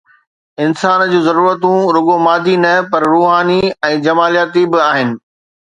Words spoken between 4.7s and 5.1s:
به آهن.